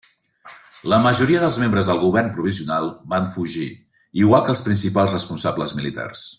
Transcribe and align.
La 0.93 0.97
majoria 1.03 1.41
dels 1.43 1.59
membres 1.63 1.91
del 1.91 2.01
govern 2.05 2.31
provisional 2.39 2.89
van 3.13 3.29
fugir, 3.37 3.69
igual 4.25 4.45
que 4.49 4.55
els 4.57 4.65
principals 4.71 5.17
responsables 5.19 5.79
militars. 5.83 6.27